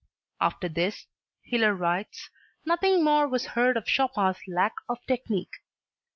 [0.39, 1.05] "After this,"
[1.43, 2.31] Hiller writes,
[2.65, 5.57] "nothing more was heard of Chopin's lack of technique."